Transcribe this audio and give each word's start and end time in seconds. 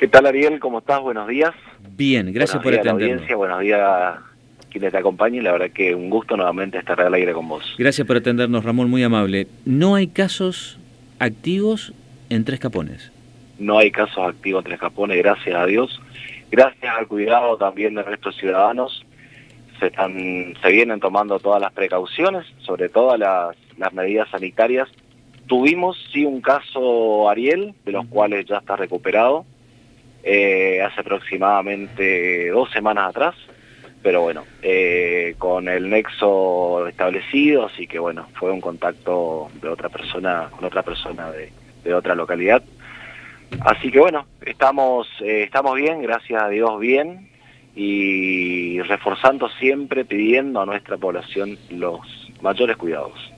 ¿Qué 0.00 0.08
tal 0.08 0.24
Ariel? 0.24 0.58
¿Cómo 0.60 0.78
estás? 0.78 0.98
Buenos 1.02 1.28
días. 1.28 1.52
Bien, 1.90 2.32
gracias 2.32 2.62
por 2.62 2.72
atendernos. 2.72 3.06
Buenos 3.06 3.26
días, 3.26 3.36
buenos 3.36 3.60
días 3.60 3.80
a 3.82 4.22
quienes 4.70 4.92
te 4.92 4.96
acompañen. 4.96 5.44
La 5.44 5.52
verdad 5.52 5.70
que 5.72 5.94
un 5.94 6.08
gusto 6.08 6.38
nuevamente 6.38 6.78
estar 6.78 6.98
al 7.02 7.12
aire 7.12 7.34
con 7.34 7.46
vos. 7.46 7.74
Gracias 7.76 8.06
por 8.06 8.16
atendernos, 8.16 8.64
Ramón, 8.64 8.88
muy 8.88 9.02
amable. 9.02 9.46
¿No 9.66 9.96
hay 9.96 10.06
casos 10.06 10.78
activos 11.18 11.92
en 12.30 12.46
Tres 12.46 12.60
Capones? 12.60 13.12
No 13.58 13.78
hay 13.78 13.90
casos 13.90 14.26
activos 14.26 14.60
en 14.60 14.68
Tres 14.70 14.80
Capones, 14.80 15.18
gracias 15.18 15.54
a 15.54 15.66
Dios. 15.66 16.00
Gracias 16.50 16.96
al 16.98 17.06
cuidado 17.06 17.58
también 17.58 17.94
de 17.94 18.02
nuestros 18.02 18.34
ciudadanos. 18.38 19.04
Se, 19.80 19.88
están, 19.88 20.54
se 20.62 20.72
vienen 20.72 20.98
tomando 21.00 21.38
todas 21.40 21.60
las 21.60 21.74
precauciones, 21.74 22.46
sobre 22.60 22.88
todo 22.88 23.18
las, 23.18 23.54
las 23.76 23.92
medidas 23.92 24.30
sanitarias. 24.30 24.88
Tuvimos 25.46 25.98
sí 26.10 26.24
un 26.24 26.40
caso 26.40 27.28
Ariel, 27.28 27.74
de 27.84 27.92
los 27.92 28.06
cuales 28.06 28.46
ya 28.46 28.56
está 28.56 28.76
recuperado 28.76 29.44
eh, 30.22 30.82
hace 30.82 31.00
aproximadamente 31.00 32.48
dos 32.50 32.70
semanas 32.70 33.10
atrás, 33.10 33.34
pero 34.02 34.22
bueno, 34.22 34.44
eh, 34.62 35.34
con 35.38 35.68
el 35.68 35.88
nexo 35.90 36.86
establecido, 36.88 37.66
así 37.66 37.86
que 37.86 37.98
bueno, 37.98 38.26
fue 38.34 38.50
un 38.50 38.60
contacto 38.60 39.50
de 39.60 39.68
otra 39.68 39.88
persona, 39.88 40.48
con 40.50 40.64
otra 40.64 40.82
persona 40.82 41.30
de, 41.30 41.94
otra 41.94 42.14
localidad. 42.14 42.62
Así 43.60 43.90
que 43.90 43.98
bueno, 43.98 44.26
estamos, 44.44 45.08
eh, 45.20 45.42
estamos 45.44 45.74
bien, 45.76 46.02
gracias 46.02 46.42
a 46.42 46.48
Dios 46.48 46.78
bien, 46.80 47.30
y 47.74 48.80
reforzando 48.82 49.48
siempre, 49.58 50.04
pidiendo 50.04 50.60
a 50.60 50.66
nuestra 50.66 50.96
población 50.96 51.58
los 51.70 52.00
mayores 52.42 52.76
cuidados. 52.76 53.30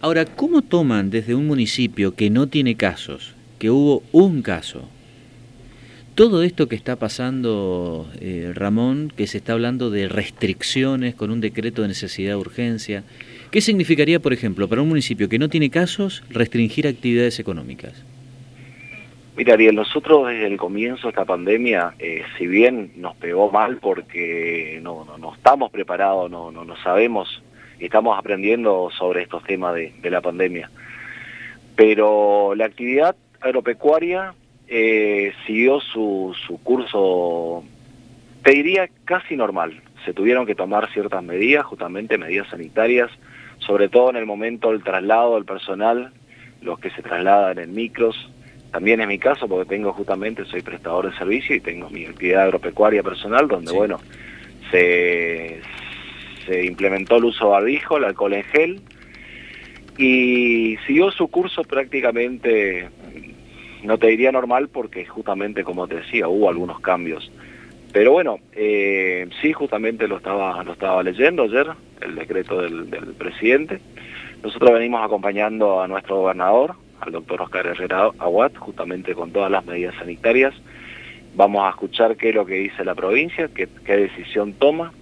Ahora, 0.00 0.24
¿cómo 0.24 0.62
toman 0.62 1.10
desde 1.10 1.34
un 1.34 1.46
municipio 1.46 2.14
que 2.14 2.30
no 2.30 2.48
tiene 2.48 2.76
casos, 2.76 3.34
que 3.58 3.70
hubo 3.70 4.02
un 4.12 4.42
caso, 4.42 4.88
todo 6.16 6.42
esto 6.42 6.66
que 6.66 6.76
está 6.76 6.96
pasando, 6.96 8.10
eh, 8.22 8.50
Ramón, 8.54 9.12
que 9.14 9.26
se 9.26 9.36
está 9.36 9.52
hablando 9.52 9.90
de 9.90 10.08
restricciones 10.08 11.14
con 11.14 11.30
un 11.30 11.42
decreto 11.42 11.82
de 11.82 11.88
necesidad 11.88 12.30
de 12.30 12.36
urgencia, 12.36 13.04
¿qué 13.50 13.60
significaría, 13.60 14.18
por 14.18 14.32
ejemplo, 14.32 14.66
para 14.66 14.80
un 14.80 14.88
municipio 14.88 15.28
que 15.28 15.38
no 15.38 15.50
tiene 15.50 15.68
casos, 15.68 16.24
restringir 16.30 16.88
actividades 16.88 17.38
económicas? 17.38 18.02
Mira, 19.36 19.52
Ariel, 19.52 19.74
nosotros 19.74 20.28
desde 20.28 20.46
el 20.46 20.56
comienzo 20.56 21.02
de 21.02 21.10
esta 21.10 21.26
pandemia, 21.26 21.92
eh, 21.98 22.22
si 22.38 22.46
bien 22.46 22.92
nos 22.96 23.14
pegó 23.16 23.50
mal 23.50 23.76
porque 23.76 24.80
no, 24.82 25.04
no, 25.04 25.18
no 25.18 25.34
estamos 25.34 25.70
preparados, 25.70 26.30
no, 26.30 26.50
no, 26.50 26.64
no 26.64 26.76
sabemos, 26.78 27.42
estamos 27.78 28.18
aprendiendo 28.18 28.88
sobre 28.96 29.20
estos 29.20 29.44
temas 29.44 29.74
de, 29.74 29.92
de 30.00 30.10
la 30.10 30.22
pandemia, 30.22 30.70
pero 31.76 32.54
la 32.54 32.64
actividad 32.64 33.14
agropecuaria 33.42 34.32
eh, 34.68 35.32
siguió 35.46 35.80
su, 35.80 36.34
su 36.46 36.62
curso, 36.62 37.64
te 38.42 38.52
diría 38.52 38.88
casi 39.04 39.36
normal. 39.36 39.80
Se 40.04 40.12
tuvieron 40.12 40.46
que 40.46 40.54
tomar 40.54 40.90
ciertas 40.92 41.22
medidas, 41.22 41.64
justamente 41.64 42.18
medidas 42.18 42.48
sanitarias, 42.48 43.10
sobre 43.58 43.88
todo 43.88 44.10
en 44.10 44.16
el 44.16 44.26
momento 44.26 44.70
del 44.70 44.82
traslado 44.82 45.34
del 45.34 45.44
personal, 45.44 46.12
los 46.62 46.78
que 46.78 46.90
se 46.90 47.02
trasladan 47.02 47.58
en 47.58 47.74
micros. 47.74 48.30
También 48.70 49.00
es 49.00 49.08
mi 49.08 49.18
caso 49.18 49.48
porque 49.48 49.68
tengo 49.68 49.92
justamente, 49.92 50.44
soy 50.44 50.62
prestador 50.62 51.10
de 51.10 51.16
servicio 51.16 51.56
y 51.56 51.60
tengo 51.60 51.88
mi 51.88 52.04
actividad 52.04 52.44
agropecuaria 52.44 53.02
personal 53.02 53.48
donde, 53.48 53.70
sí. 53.70 53.76
bueno, 53.76 54.00
se, 54.70 55.60
se 56.46 56.64
implementó 56.64 57.16
el 57.16 57.24
uso 57.24 57.46
de 57.46 57.50
barbijo, 57.52 57.96
el 57.96 58.04
alcohol 58.04 58.34
en 58.34 58.44
gel 58.44 58.80
y 59.98 60.76
siguió 60.86 61.10
su 61.10 61.28
curso 61.28 61.62
prácticamente 61.62 62.88
no 63.82 63.98
te 63.98 64.08
diría 64.08 64.32
normal 64.32 64.68
porque 64.68 65.04
justamente 65.06 65.64
como 65.64 65.86
te 65.86 65.96
decía 65.96 66.28
hubo 66.28 66.48
algunos 66.48 66.80
cambios. 66.80 67.30
Pero 67.92 68.12
bueno 68.12 68.38
eh, 68.52 69.28
sí 69.40 69.52
justamente 69.52 70.08
lo 70.08 70.18
estaba 70.18 70.62
lo 70.64 70.72
estaba 70.72 71.02
leyendo 71.02 71.44
ayer 71.44 71.68
el 72.00 72.14
decreto 72.14 72.60
del, 72.60 72.86
presidente. 73.18 73.80
Nosotros 74.42 74.72
venimos 74.72 75.02
acompañando 75.04 75.80
a 75.80 75.88
nuestro 75.88 76.16
gobernador 76.16 76.74
al 77.00 77.12
doctor 77.12 77.42
Oscar 77.42 77.66
Herrera 77.66 78.10
Aguat 78.18 78.56
justamente 78.56 79.14
con 79.14 79.30
todas 79.30 79.50
las 79.50 79.64
medidas 79.66 79.94
sanitarias. 79.96 80.54
Vamos 81.34 81.64
a 81.66 81.70
escuchar 81.70 82.16
qué 82.16 82.30
es 82.30 82.34
lo 82.34 82.46
que 82.46 82.54
dice 82.54 82.84
la 82.84 82.94
provincia 82.94 83.48
qué, 83.54 83.68
qué 83.84 83.96
decisión 83.96 84.52
toma. 84.54 84.92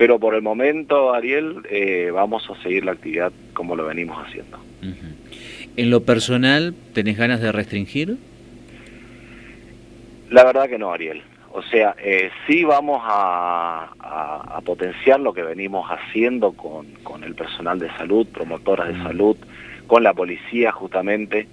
Pero 0.00 0.18
por 0.18 0.34
el 0.34 0.40
momento 0.40 1.12
Ariel 1.12 1.60
eh, 1.68 2.10
vamos 2.10 2.48
a 2.48 2.62
seguir 2.62 2.86
la 2.86 2.92
actividad 2.92 3.32
como 3.52 3.76
lo 3.76 3.84
venimos 3.84 4.16
haciendo. 4.26 4.58
¿En 5.76 5.90
lo 5.90 6.04
personal 6.04 6.74
tenés 6.94 7.16
ganas 7.16 7.40
de 7.40 7.52
restringir? 7.52 8.16
La 10.30 10.44
verdad 10.44 10.68
que 10.68 10.78
no, 10.78 10.92
Ariel. 10.92 11.22
O 11.52 11.62
sea, 11.62 11.96
eh, 11.98 12.30
sí 12.46 12.62
vamos 12.62 13.00
a, 13.02 13.88
a, 13.98 14.56
a, 14.56 14.60
potenciar 14.60 15.18
lo 15.18 15.32
que 15.32 15.42
venimos 15.42 15.90
haciendo 15.90 16.52
con, 16.52 16.86
con 17.02 17.24
el 17.24 17.34
personal 17.34 17.80
de 17.80 17.90
salud, 17.96 18.26
promotoras 18.28 18.88
de 18.88 19.02
salud, 19.02 19.36
con 19.88 20.04
la 20.04 20.14
policía 20.14 20.70
justamente, 20.70 21.48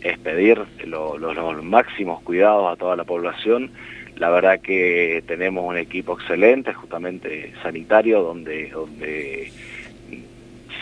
es 0.00 0.18
pedir 0.18 0.58
lo, 0.86 1.18
lo, 1.18 1.34
los 1.34 1.62
máximos 1.62 2.22
cuidados 2.22 2.72
a 2.72 2.76
toda 2.76 2.96
la 2.96 3.04
población. 3.04 3.70
La 4.16 4.30
verdad 4.30 4.60
que 4.60 5.22
tenemos 5.26 5.64
un 5.68 5.76
equipo 5.76 6.18
excelente, 6.18 6.72
justamente 6.72 7.52
sanitario, 7.62 8.22
donde, 8.22 8.70
donde 8.70 9.52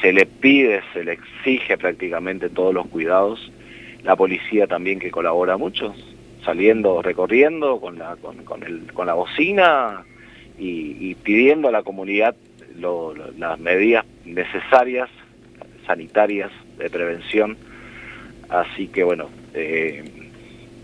se 0.01 0.13
le 0.13 0.27
pide, 0.27 0.83
se 0.93 1.05
le 1.05 1.13
exige 1.13 1.77
prácticamente 1.77 2.49
todos 2.49 2.75
los 2.75 2.87
cuidados. 2.89 3.51
La 4.03 4.17
policía 4.17 4.67
también 4.67 4.99
que 4.99 5.11
colabora 5.11 5.57
mucho, 5.57 5.95
saliendo, 6.45 7.03
recorriendo 7.03 7.81
con 7.81 7.99
la, 7.99 8.17
con, 8.17 8.63
el, 8.63 8.93
con 8.93 9.07
la 9.07 9.15
bocina 9.15 10.05
y, 10.59 11.15
pidiendo 11.17 11.69
a 11.69 11.73
la 11.73 11.83
comunidad 11.83 12.35
lo, 12.79 13.15
las 13.39 13.59
medidas 13.59 14.05
necesarias, 14.25 15.09
sanitarias, 15.87 16.51
de 16.79 16.89
prevención. 16.91 17.57
Así 18.49 18.89
que 18.89 19.05
bueno, 19.05 19.29
eh, 19.55 20.03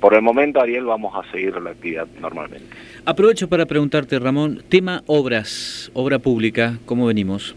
por 0.01 0.15
el 0.15 0.23
momento, 0.23 0.61
Ariel, 0.61 0.85
vamos 0.85 1.15
a 1.15 1.31
seguir 1.31 1.57
la 1.57 1.71
actividad 1.71 2.07
normalmente. 2.21 2.67
Aprovecho 3.05 3.49
para 3.49 3.67
preguntarte, 3.67 4.19
Ramón, 4.19 4.63
tema 4.69 5.03
obras, 5.07 5.91
obra 5.95 6.19
pública, 6.19 6.79
¿cómo 6.85 7.07
venimos? 7.07 7.55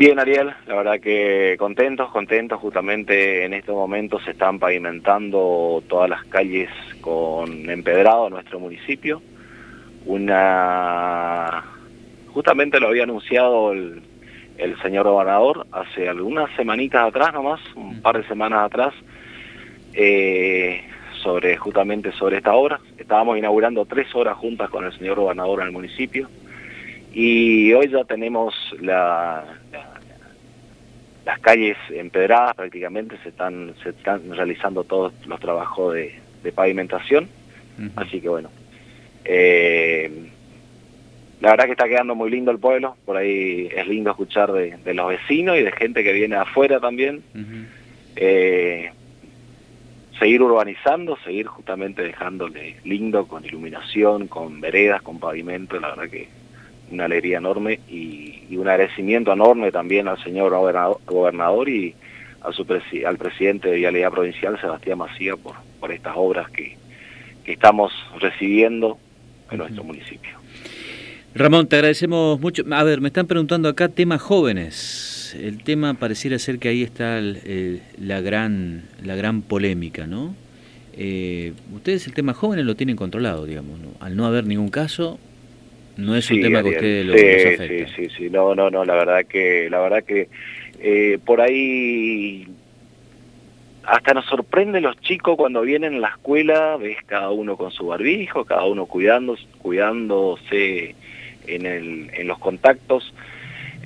Bien, 0.00 0.18
Ariel, 0.18 0.54
la 0.66 0.76
verdad 0.76 0.98
que 0.98 1.56
contentos, 1.58 2.10
contentos. 2.10 2.58
Justamente 2.58 3.44
en 3.44 3.52
estos 3.52 3.74
momentos 3.74 4.24
se 4.24 4.30
están 4.30 4.58
pavimentando 4.58 5.82
todas 5.88 6.08
las 6.08 6.24
calles 6.24 6.70
con 7.02 7.68
empedrado 7.68 8.28
en 8.28 8.32
nuestro 8.32 8.58
municipio. 8.58 9.20
Una, 10.06 11.66
justamente 12.28 12.80
lo 12.80 12.88
había 12.88 13.02
anunciado 13.02 13.72
el, 13.72 14.00
el 14.56 14.80
señor 14.80 15.06
gobernador 15.06 15.66
hace 15.70 16.08
algunas 16.08 16.50
semanitas 16.56 17.06
atrás 17.06 17.34
nomás, 17.34 17.60
un 17.76 18.00
par 18.00 18.22
de 18.22 18.26
semanas 18.26 18.64
atrás, 18.64 18.94
eh, 19.92 20.80
sobre 21.22 21.58
justamente 21.58 22.10
sobre 22.12 22.38
esta 22.38 22.54
obra. 22.54 22.80
Estábamos 22.96 23.36
inaugurando 23.36 23.84
tres 23.84 24.14
horas 24.14 24.38
juntas 24.38 24.70
con 24.70 24.82
el 24.86 24.96
señor 24.96 25.20
gobernador 25.20 25.60
en 25.60 25.66
el 25.66 25.72
municipio 25.72 26.26
y 27.12 27.72
hoy 27.72 27.88
ya 27.88 28.04
tenemos 28.04 28.54
la, 28.80 29.44
la, 29.72 29.89
las 31.24 31.38
calles 31.40 31.76
empedradas 31.90 32.54
prácticamente, 32.54 33.16
se 33.22 33.30
están, 33.30 33.74
se 33.82 33.90
están 33.90 34.34
realizando 34.34 34.84
todos 34.84 35.12
los 35.26 35.40
trabajos 35.40 35.94
de, 35.94 36.14
de 36.42 36.52
pavimentación, 36.52 37.28
uh 37.78 37.82
-huh. 37.82 37.90
así 37.96 38.20
que 38.20 38.28
bueno. 38.28 38.50
Eh, 39.24 40.28
la 41.40 41.50
verdad 41.50 41.64
que 41.66 41.72
está 41.72 41.88
quedando 41.88 42.14
muy 42.14 42.30
lindo 42.30 42.50
el 42.50 42.58
pueblo, 42.58 42.96
por 43.04 43.16
ahí 43.16 43.68
es 43.74 43.86
lindo 43.86 44.10
escuchar 44.10 44.52
de, 44.52 44.76
de 44.76 44.94
los 44.94 45.08
vecinos 45.08 45.56
y 45.58 45.62
de 45.62 45.72
gente 45.72 46.02
que 46.02 46.12
viene 46.12 46.36
afuera 46.36 46.80
también. 46.80 47.22
Uh 47.34 47.38
-huh. 47.38 47.66
eh, 48.16 48.90
seguir 50.18 50.42
urbanizando, 50.42 51.16
seguir 51.24 51.46
justamente 51.46 52.02
dejándole 52.02 52.76
lindo 52.84 53.26
con 53.26 53.44
iluminación, 53.44 54.28
con 54.28 54.60
veredas, 54.60 55.00
con 55.00 55.18
pavimento, 55.18 55.80
la 55.80 55.88
verdad 55.88 56.10
que 56.10 56.28
una 56.90 57.04
alegría 57.04 57.38
enorme 57.38 57.80
y, 57.88 58.42
y 58.50 58.56
un 58.56 58.68
agradecimiento 58.68 59.32
enorme 59.32 59.70
también 59.72 60.08
al 60.08 60.22
señor 60.22 60.50
gobernador, 60.52 60.98
gobernador 61.06 61.68
y 61.68 61.94
a 62.42 62.52
su 62.52 62.64
presi 62.66 63.04
al 63.04 63.18
presidente 63.18 63.68
de 63.68 63.76
Vialidad 63.76 64.10
Provincial, 64.10 64.58
Sebastián 64.60 64.98
Macía, 64.98 65.36
por, 65.36 65.54
por 65.78 65.92
estas 65.92 66.14
obras 66.16 66.50
que, 66.50 66.76
que 67.44 67.52
estamos 67.52 67.92
recibiendo 68.18 68.98
en 69.50 69.60
uh 69.60 69.64
-huh. 69.64 69.66
nuestro 69.66 69.84
municipio. 69.84 70.30
Ramón, 71.34 71.68
te 71.68 71.76
agradecemos 71.76 72.40
mucho. 72.40 72.64
A 72.72 72.82
ver, 72.82 73.00
me 73.00 73.08
están 73.08 73.26
preguntando 73.26 73.68
acá 73.68 73.88
temas 73.88 74.20
jóvenes. 74.20 75.36
El 75.40 75.62
tema 75.62 75.94
pareciera 75.94 76.38
ser 76.40 76.58
que 76.58 76.68
ahí 76.68 76.82
está 76.82 77.18
el, 77.18 77.36
el, 77.44 77.82
la, 77.98 78.20
gran, 78.20 78.82
la 79.04 79.14
gran 79.14 79.42
polémica, 79.42 80.08
¿no? 80.08 80.34
Eh, 80.96 81.52
ustedes 81.72 82.06
el 82.08 82.14
tema 82.14 82.34
jóvenes 82.34 82.64
lo 82.64 82.74
tienen 82.74 82.96
controlado, 82.96 83.46
digamos, 83.46 83.78
¿no? 83.78 83.90
Al 84.00 84.16
no 84.16 84.26
haber 84.26 84.44
ningún 84.44 84.70
caso, 84.70 85.20
no 86.00 86.16
es 86.16 86.30
un 86.30 86.36
sí, 86.36 86.42
tema 86.42 86.62
que 86.62 86.68
a 86.68 86.72
ustedes 86.72 87.06
lo, 87.06 87.12
sí, 87.14 87.22
los 87.22 87.54
afecta. 87.54 87.96
Sí, 87.96 88.08
sí, 88.08 88.14
sí, 88.16 88.30
no, 88.30 88.54
no, 88.54 88.70
no, 88.70 88.84
la 88.84 88.94
verdad 88.94 89.24
que, 89.26 89.68
la 89.70 89.80
verdad 89.80 90.04
que 90.04 90.28
eh, 90.80 91.18
por 91.24 91.40
ahí 91.40 92.46
hasta 93.84 94.14
nos 94.14 94.26
sorprende 94.26 94.80
los 94.80 94.98
chicos 95.00 95.36
cuando 95.36 95.62
vienen 95.62 95.96
a 95.96 95.98
la 95.98 96.08
escuela, 96.08 96.76
ves 96.76 96.98
cada 97.06 97.30
uno 97.30 97.56
con 97.56 97.70
su 97.70 97.86
barbijo, 97.86 98.44
cada 98.44 98.64
uno 98.64 98.86
cuidándose, 98.86 99.44
cuidándose 99.58 100.94
en, 101.46 101.66
el, 101.66 102.10
en 102.14 102.26
los 102.26 102.38
contactos. 102.38 103.12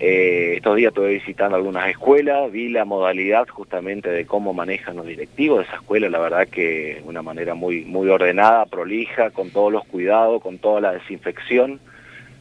Eh, 0.01 0.55
estos 0.57 0.77
días 0.77 0.89
estuve 0.89 1.15
visitando 1.15 1.57
algunas 1.57 1.89
escuelas, 1.89 2.51
vi 2.51 2.69
la 2.69 2.85
modalidad 2.85 3.47
justamente 3.49 4.11
de 4.11 4.27
cómo 4.27 4.53
manejan 4.53 4.97
los 4.97 5.07
directivos 5.07 5.59
de 5.59 5.65
esa 5.65 5.77
escuela, 5.77 6.09
la 6.11 6.19
verdad 6.19 6.49
que 6.49 6.97
de 6.97 7.03
una 7.05 7.23
manera 7.23 7.55
muy, 7.55 7.85
muy 7.85 8.09
ordenada, 8.09 8.67
prolija, 8.67 9.31
con 9.31 9.51
todos 9.51 9.73
los 9.73 9.85
cuidados, 9.85 10.43
con 10.43 10.59
toda 10.59 10.81
la 10.81 10.93
desinfección. 10.93 11.79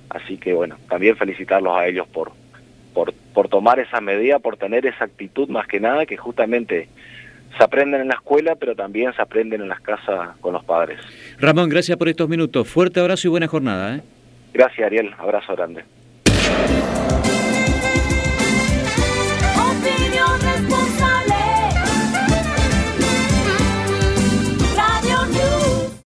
Así 0.10 0.38
que 0.38 0.54
bueno, 0.54 0.78
también 0.90 1.16
felicitarlos 1.18 1.76
a 1.76 1.88
ellos 1.88 2.08
por, 2.08 2.32
por, 2.94 3.14
por 3.34 3.50
tomar 3.50 3.80
esa 3.80 4.02
medida, 4.02 4.40
por 4.40 4.58
tener 4.58 4.86
esa 4.86 5.06
actitud 5.06 5.50
más 5.50 5.68
que 5.68 5.80
nada, 5.80 6.06
que 6.06 6.18
justamente 6.18 6.88
se 7.58 7.64
aprenden 7.64 8.02
en 8.02 8.08
la 8.08 8.16
escuela, 8.16 8.56
pero 8.56 8.76
también 8.76 9.14
se 9.14 9.22
aprenden 9.22 9.62
en 9.62 9.70
las 9.70 9.82
casas 9.82 10.36
con 10.42 10.54
los 10.54 10.64
padres. 10.64 11.00
Ramón, 11.40 11.70
gracias 11.70 11.98
por 11.98 12.10
estos 12.10 12.28
minutos. 12.28 12.68
Fuerte 12.68 13.00
abrazo 13.00 13.28
y 13.28 13.32
buena 13.32 13.48
jornada. 13.48 13.98
¿eh? 13.98 14.02
Gracias, 14.54 14.86
Ariel. 14.86 15.14
Abrazo 15.18 15.56
grande. 15.56 15.84